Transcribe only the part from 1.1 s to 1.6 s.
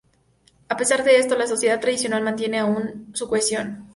esto la